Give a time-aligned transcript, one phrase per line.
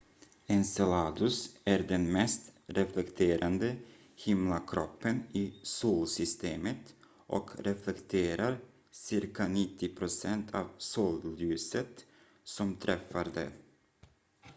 [0.47, 3.75] enceladus är den mest reflekterande
[4.15, 6.95] himlakroppen i solsystemet
[7.27, 8.57] och reflekterar
[8.91, 12.05] cirka 90 procent av solljuset
[12.43, 13.51] som träffar det